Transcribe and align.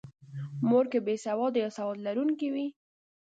مور 0.69 0.85
که 0.91 0.99
بې 1.05 1.15
سواده 1.25 1.57
یا 1.63 1.69
سواد 1.77 1.97
لرونکې 2.05 2.47
وي. 2.53 2.67